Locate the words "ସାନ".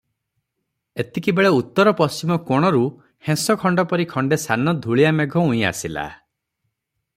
4.47-4.77